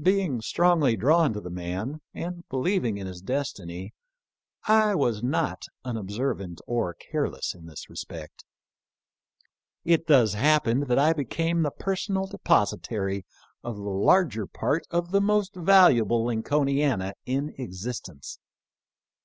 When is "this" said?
7.66-7.90